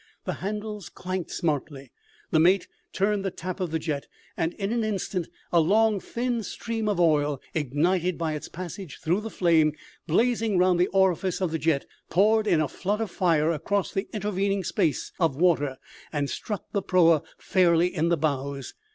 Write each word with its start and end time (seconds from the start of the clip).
The 0.25 0.33
handles 0.41 0.89
clanked 0.89 1.29
smartly; 1.29 1.91
the 2.31 2.39
mate 2.39 2.67
turned 2.91 3.23
the 3.23 3.29
tap 3.29 3.59
of 3.59 3.69
the 3.69 3.77
jet; 3.77 4.07
and 4.35 4.51
in 4.55 4.71
an 4.71 4.83
instant 4.83 5.27
a 5.53 5.59
long 5.59 5.99
thin 5.99 6.41
stream 6.41 6.89
of 6.89 6.99
oil, 6.99 7.39
ignited 7.53 8.17
by 8.17 8.33
its 8.33 8.49
passage 8.49 8.97
through 8.99 9.21
the 9.21 9.29
flame 9.29 9.73
blazing 10.07 10.57
round 10.57 10.79
the 10.79 10.87
orifice 10.87 11.39
of 11.39 11.51
the 11.51 11.59
jet, 11.59 11.85
poured 12.09 12.47
in 12.47 12.61
a 12.61 12.67
flood 12.67 12.99
of 12.99 13.11
fire 13.11 13.51
across 13.51 13.91
the 13.93 14.07
intervening 14.11 14.63
space 14.63 15.11
of 15.19 15.35
water, 15.35 15.77
and 16.11 16.31
struck 16.31 16.71
the 16.71 16.81
proa 16.81 17.21
fairly 17.37 17.93
in 17.95 18.09
the 18.09 18.17
bows. 18.17 18.73